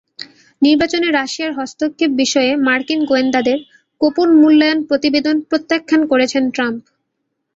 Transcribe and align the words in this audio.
নির্বাচনে 0.61 1.07
রাশিয়ার 1.11 1.51
হস্তক্ষেপ 1.53 2.11
বিষয়ে 2.21 2.51
মার্কিন 2.67 3.01
গোয়েন্দাদের 3.05 3.59
গোপন 4.01 4.29
মূল্যায়ন 4.41 4.79
প্রতিবেদন 4.89 5.35
প্রত্যাখ্যান 5.49 6.01
করেছেন 6.11 6.43
ট্রাম্প। 6.55 6.81